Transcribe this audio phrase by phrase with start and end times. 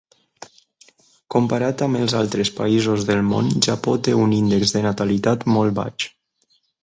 [1.35, 6.09] Comparat amb els altres països del món, Japó té un índex de natalitat molt baix.